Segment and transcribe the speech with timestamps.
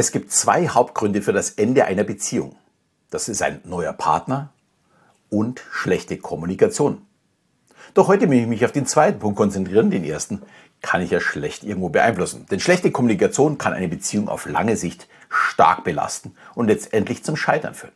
[0.00, 2.54] Es gibt zwei Hauptgründe für das Ende einer Beziehung.
[3.10, 4.52] Das ist ein neuer Partner
[5.28, 7.02] und schlechte Kommunikation.
[7.94, 9.90] Doch heute will ich mich auf den zweiten Punkt konzentrieren.
[9.90, 10.42] Den ersten
[10.82, 12.46] kann ich ja schlecht irgendwo beeinflussen.
[12.48, 17.74] Denn schlechte Kommunikation kann eine Beziehung auf lange Sicht stark belasten und letztendlich zum Scheitern
[17.74, 17.94] führen.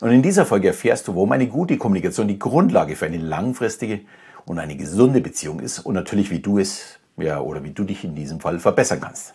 [0.00, 4.00] Und in dieser Folge erfährst du, warum eine gute Kommunikation die Grundlage für eine langfristige
[4.44, 8.02] und eine gesunde Beziehung ist und natürlich, wie du es ja, oder wie du dich
[8.02, 9.34] in diesem Fall verbessern kannst.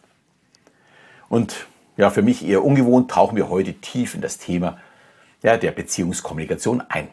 [1.32, 4.80] Und ja, für mich eher ungewohnt tauchen wir heute tief in das Thema
[5.42, 7.08] ja, der Beziehungskommunikation ein.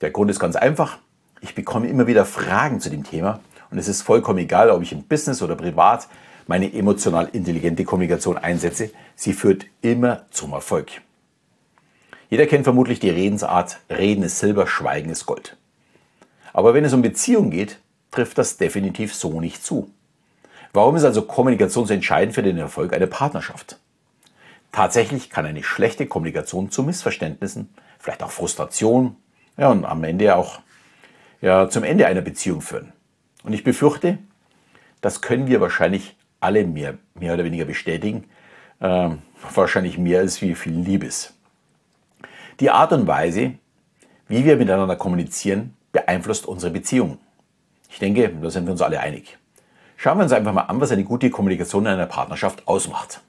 [0.00, 0.98] Der Grund ist ganz einfach.
[1.40, 3.38] Ich bekomme immer wieder Fragen zu dem Thema
[3.70, 6.08] und es ist vollkommen egal, ob ich im Business oder privat
[6.48, 8.90] meine emotional intelligente Kommunikation einsetze.
[9.14, 10.90] Sie führt immer zum Erfolg.
[12.30, 15.56] Jeder kennt vermutlich die Redensart, Reden ist Silber, Schweigen ist Gold.
[16.52, 17.78] Aber wenn es um Beziehungen geht,
[18.10, 19.88] trifft das definitiv so nicht zu.
[20.72, 23.78] Warum ist also Kommunikation so entscheidend für den Erfolg einer Partnerschaft?
[24.72, 29.16] Tatsächlich kann eine schlechte Kommunikation zu Missverständnissen, vielleicht auch Frustration,
[29.58, 30.60] ja, und am Ende auch
[31.42, 32.92] ja, zum Ende einer Beziehung führen.
[33.44, 34.18] Und ich befürchte,
[35.02, 38.24] das können wir wahrscheinlich alle mehr, mehr oder weniger bestätigen,
[38.80, 39.10] äh,
[39.54, 41.34] wahrscheinlich mehr als wie viel Liebes.
[42.60, 43.54] Die Art und Weise,
[44.28, 47.18] wie wir miteinander kommunizieren, beeinflusst unsere Beziehung.
[47.90, 49.36] Ich denke, da sind wir uns alle einig.
[50.02, 53.20] Schauen wir uns einfach mal an, was eine gute Kommunikation in einer Partnerschaft ausmacht.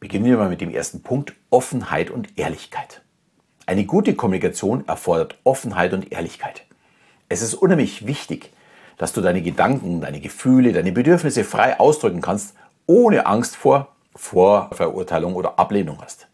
[0.00, 3.02] Beginnen wir mal mit dem ersten Punkt, Offenheit und Ehrlichkeit.
[3.66, 6.64] Eine gute Kommunikation erfordert Offenheit und Ehrlichkeit.
[7.28, 8.54] Es ist unheimlich wichtig,
[8.96, 12.54] dass du deine Gedanken, deine Gefühle, deine Bedürfnisse frei ausdrücken kannst,
[12.86, 16.26] ohne Angst vor Vorverurteilung oder Ablehnung hast.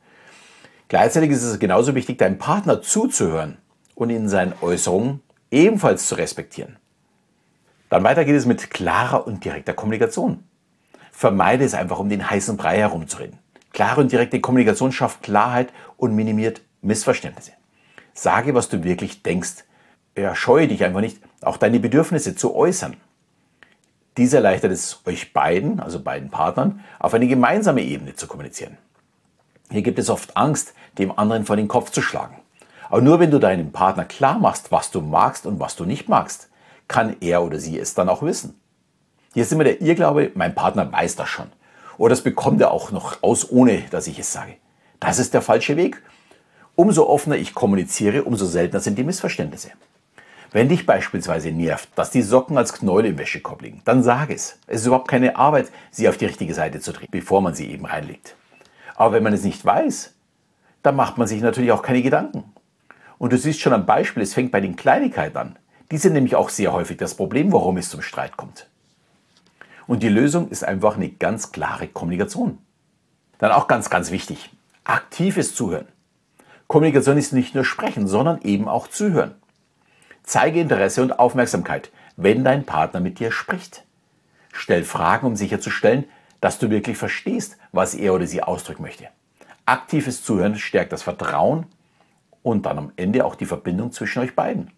[0.87, 3.59] Gleichzeitig ist es genauso wichtig, deinem Partner zuzuhören
[3.97, 5.20] und in seinen Äußerungen
[5.51, 6.77] ebenfalls zu respektieren.
[7.93, 10.43] Dann weiter geht es mit klarer und direkter Kommunikation.
[11.11, 13.39] Vermeide es einfach, um den heißen Brei herumzureden.
[13.75, 17.53] Klare und direkte Kommunikation schafft Klarheit und minimiert Missverständnisse.
[18.15, 19.65] Sage, was du wirklich denkst.
[20.17, 22.97] Ja, scheue dich einfach nicht, auch deine Bedürfnisse zu äußern.
[24.17, 28.79] Dies erleichtert es euch beiden, also beiden Partnern, auf eine gemeinsame Ebene zu kommunizieren.
[29.70, 32.39] Hier gibt es oft Angst, dem anderen vor den Kopf zu schlagen.
[32.89, 36.08] Aber nur wenn du deinem Partner klar machst, was du magst und was du nicht
[36.08, 36.48] magst,
[36.89, 38.61] kann er oder sie es dann auch wissen.
[39.35, 41.51] Hier ist immer der Irrglaube, mein Partner weiß das schon.
[41.98, 44.57] Oder das bekommt er auch noch aus, ohne dass ich es sage.
[45.01, 46.03] Das ist der falsche Weg.
[46.75, 49.70] Umso offener ich kommuniziere, umso seltener sind die Missverständnisse.
[50.53, 54.59] Wenn dich beispielsweise nervt, dass die Socken als Knäuel im Wäschekorb liegen, dann sag es.
[54.67, 57.70] Es ist überhaupt keine Arbeit, sie auf die richtige Seite zu drehen, bevor man sie
[57.70, 58.37] eben reinlegt.
[58.95, 60.13] Aber wenn man es nicht weiß,
[60.83, 62.45] dann macht man sich natürlich auch keine Gedanken.
[63.17, 65.59] Und du siehst schon am Beispiel, es fängt bei den Kleinigkeiten an.
[65.92, 68.67] Die sind nämlich auch sehr häufig das Problem, warum es zum Streit kommt.
[69.86, 72.57] Und die Lösung ist einfach eine ganz klare Kommunikation.
[73.36, 74.48] Dann auch ganz, ganz wichtig,
[74.85, 75.86] aktives Zuhören.
[76.67, 79.35] Kommunikation ist nicht nur sprechen, sondern eben auch zuhören.
[80.23, 83.85] Zeige Interesse und Aufmerksamkeit, wenn dein Partner mit dir spricht.
[84.51, 86.07] Stell Fragen, um sicherzustellen,
[86.41, 89.08] dass du wirklich verstehst, was er oder sie ausdrücken möchte.
[89.67, 91.67] Aktives Zuhören stärkt das Vertrauen
[92.42, 94.70] und dann am Ende auch die Verbindung zwischen euch beiden.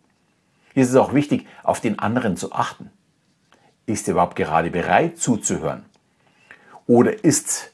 [0.75, 2.91] Hier ist es auch wichtig, auf den anderen zu achten.
[3.87, 5.85] Ist er überhaupt gerade bereit zuzuhören?
[6.89, 7.73] Oder ist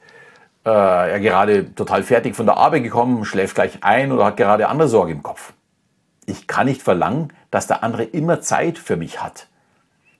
[0.67, 4.69] äh, er gerade total fertig von der Arbeit gekommen, schläft gleich ein oder hat gerade
[4.69, 5.55] andere Sorge im Kopf?
[6.27, 9.49] Ich kann nicht verlangen, dass der andere immer Zeit für mich hat.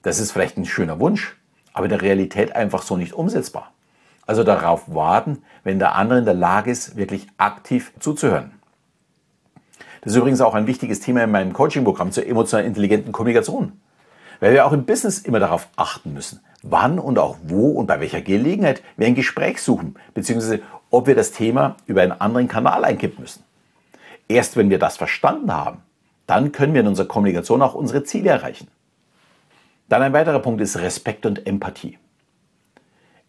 [0.01, 1.37] Das ist vielleicht ein schöner Wunsch,
[1.73, 3.71] aber in der Realität einfach so nicht umsetzbar.
[4.25, 8.60] Also darauf warten, wenn der andere in der Lage ist, wirklich aktiv zuzuhören.
[10.01, 13.73] Das ist übrigens auch ein wichtiges Thema in meinem Coaching-Programm zur emotional intelligenten Kommunikation.
[14.39, 17.99] Weil wir auch im Business immer darauf achten müssen, wann und auch wo und bei
[17.99, 22.83] welcher Gelegenheit wir ein Gespräch suchen, beziehungsweise ob wir das Thema über einen anderen Kanal
[22.83, 23.43] einkippen müssen.
[24.27, 25.83] Erst wenn wir das verstanden haben,
[26.25, 28.67] dann können wir in unserer Kommunikation auch unsere Ziele erreichen.
[29.89, 31.99] Dann ein weiterer Punkt ist Respekt und Empathie.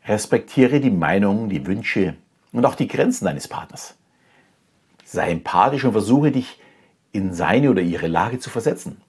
[0.06, 2.14] Respektiere die Meinungen, die Wünsche
[2.52, 3.96] und auch die Grenzen deines Partners.
[5.04, 6.58] Sei empathisch und versuche dich
[7.12, 9.00] in seine oder ihre Lage zu versetzen.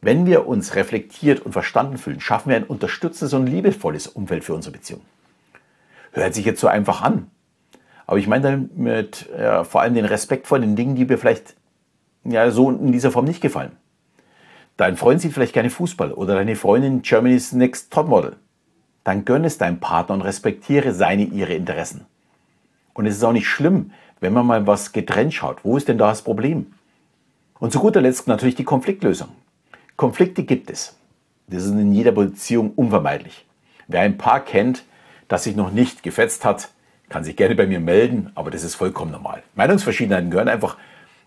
[0.00, 4.54] Wenn wir uns reflektiert und verstanden fühlen, schaffen wir ein unterstützendes und liebevolles Umfeld für
[4.54, 5.02] unsere Beziehung.
[6.10, 7.30] Hört sich jetzt so einfach an.
[8.06, 11.54] Aber ich meine damit ja, vor allem den Respekt vor den Dingen, die mir vielleicht
[12.24, 13.72] ja, so in dieser Form nicht gefallen.
[14.76, 18.36] Dein Freund sieht vielleicht gerne Fußball oder deine Freundin Germany's Next Topmodel.
[19.04, 22.06] Dann gönn es deinem Partner und respektiere seine, ihre Interessen.
[22.94, 25.64] Und es ist auch nicht schlimm, wenn man mal was getrennt schaut.
[25.64, 26.72] Wo ist denn da das Problem?
[27.62, 29.28] Und zu guter Letzt natürlich die Konfliktlösung.
[29.96, 30.96] Konflikte gibt es.
[31.46, 33.46] Das ist in jeder Beziehung unvermeidlich.
[33.86, 34.82] Wer ein Paar kennt,
[35.28, 36.70] das sich noch nicht gefetzt hat,
[37.08, 39.44] kann sich gerne bei mir melden, aber das ist vollkommen normal.
[39.54, 40.76] Meinungsverschiedenheiten gehören einfach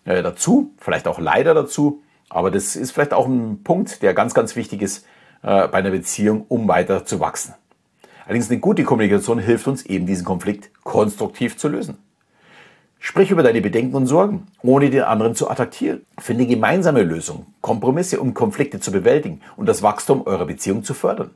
[0.04, 4.34] äh, dazu, vielleicht auch leider dazu, aber das ist vielleicht auch ein Punkt, der ganz,
[4.34, 5.06] ganz wichtig ist
[5.42, 7.54] äh, bei einer Beziehung, um weiter zu wachsen.
[8.26, 11.98] Allerdings eine gute Kommunikation hilft uns eben diesen Konflikt konstruktiv zu lösen.
[13.08, 16.04] Sprich über deine Bedenken und Sorgen, ohne den anderen zu attackieren.
[16.18, 21.30] Finde gemeinsame Lösungen, Kompromisse, um Konflikte zu bewältigen und das Wachstum eurer Beziehung zu fördern.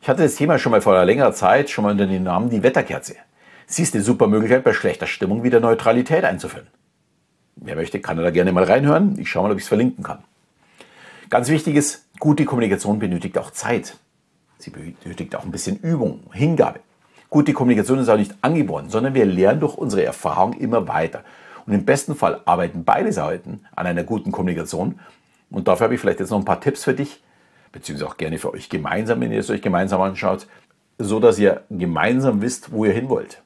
[0.00, 2.62] Ich hatte das Thema schon mal vor längerer Zeit, schon mal unter dem Namen die
[2.62, 3.16] Wetterkerze.
[3.66, 6.68] Sie ist eine super Möglichkeit, bei schlechter Stimmung wieder Neutralität einzuführen.
[7.56, 9.18] Wer möchte, kann da gerne mal reinhören.
[9.18, 10.24] Ich schaue mal, ob ich es verlinken kann.
[11.28, 13.98] Ganz wichtig ist, gute Kommunikation benötigt auch Zeit.
[14.56, 16.80] Sie benötigt auch ein bisschen Übung, Hingabe.
[17.34, 21.24] Gute Kommunikation ist auch nicht angeboren, sondern wir lernen durch unsere Erfahrung immer weiter.
[21.66, 25.00] Und im besten Fall arbeiten beide Seiten an einer guten Kommunikation.
[25.50, 27.24] Und dafür habe ich vielleicht jetzt noch ein paar Tipps für dich,
[27.72, 30.46] beziehungsweise auch gerne für euch gemeinsam, wenn ihr es euch gemeinsam anschaut,
[30.96, 33.42] so dass ihr gemeinsam wisst, wo ihr hin wollt.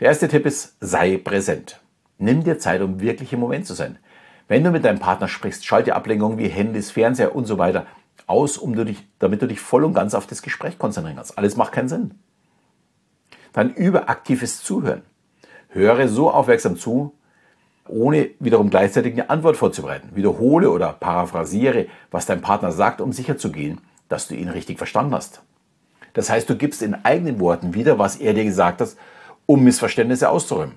[0.00, 1.78] Der erste Tipp ist, sei präsent.
[2.16, 3.98] Nimm dir Zeit, um wirklich im Moment zu sein.
[4.48, 7.84] Wenn du mit deinem Partner sprichst, schalte Ablenkungen wie Handys, Fernseher und so weiter
[8.26, 11.36] aus, um du dich, damit du dich voll und ganz auf das Gespräch konzentrieren kannst.
[11.36, 12.14] Alles macht keinen Sinn.
[13.52, 15.02] Dann über aktives Zuhören.
[15.68, 17.14] Höre so aufmerksam zu,
[17.88, 20.10] ohne wiederum gleichzeitig eine Antwort vorzubereiten.
[20.14, 25.42] Wiederhole oder paraphrasiere, was dein Partner sagt, um sicherzugehen, dass du ihn richtig verstanden hast.
[26.14, 28.90] Das heißt, du gibst in eigenen Worten wieder, was er dir gesagt hat,
[29.46, 30.76] um Missverständnisse auszuräumen.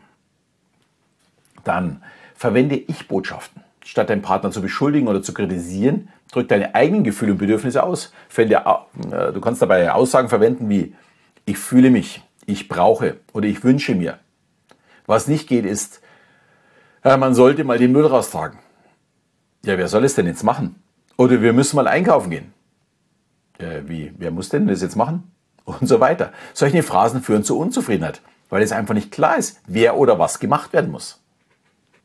[1.64, 2.02] Dann
[2.36, 3.64] verwende Ich-Botschaften.
[3.84, 8.14] Statt deinen Partner zu beschuldigen oder zu kritisieren, drück deine eigenen Gefühle und Bedürfnisse aus.
[8.36, 10.96] Äh, du kannst dabei Aussagen verwenden wie
[11.46, 14.20] ich fühle mich, ich brauche oder ich wünsche mir.
[15.06, 16.02] Was nicht geht, ist,
[17.04, 18.60] man sollte mal den Müll raustragen.
[19.64, 20.82] Ja, wer soll es denn jetzt machen?
[21.18, 22.54] Oder wir müssen mal einkaufen gehen.
[23.60, 25.32] Ja, wie, wer muss denn das jetzt machen?
[25.66, 26.32] Und so weiter.
[26.54, 30.74] Solche Phrasen führen zu Unzufriedenheit, weil es einfach nicht klar ist, wer oder was gemacht
[30.74, 31.22] werden muss.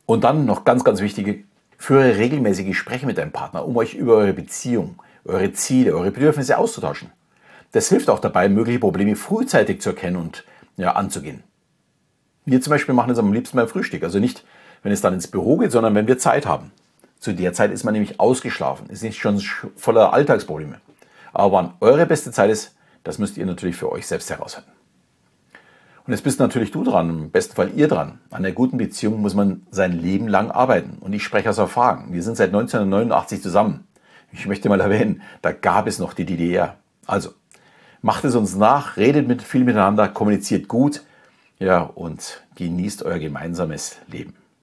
[0.07, 1.45] Und dann noch ganz, ganz wichtige,
[1.77, 6.59] führe regelmäßige Gespräche mit deinem Partner, um euch über eure Beziehung, eure Ziele, eure Bedürfnisse
[6.59, 7.11] auszutauschen.
[7.73, 10.45] Das hilft auch dabei, mögliche Probleme frühzeitig zu erkennen und
[10.77, 11.43] ja, anzugehen.
[12.45, 14.03] Wir zum Beispiel machen das am liebsten beim Frühstück.
[14.03, 14.45] Also nicht,
[14.83, 16.73] wenn es dann ins Büro geht, sondern wenn wir Zeit haben.
[17.19, 19.41] Zu der Zeit ist man nämlich ausgeschlafen, ist nicht schon
[19.77, 20.81] voller Alltagsprobleme.
[21.33, 22.75] Aber wann eure beste Zeit ist,
[23.05, 24.71] das müsst ihr natürlich für euch selbst herausfinden.
[26.07, 28.19] Und jetzt bist natürlich du dran, im besten Fall ihr dran.
[28.31, 30.99] An einer guten Beziehung muss man sein Leben lang arbeiten.
[31.01, 32.13] Und ich spreche aus Erfahrung.
[32.13, 33.87] Wir sind seit 1989 zusammen.
[34.33, 36.77] Ich möchte mal erwähnen, da gab es noch die DDR.
[37.07, 37.31] Also,
[38.03, 41.03] macht es uns nach, redet mit viel miteinander, kommuniziert gut,
[41.59, 44.35] ja, und genießt euer gemeinsames Leben.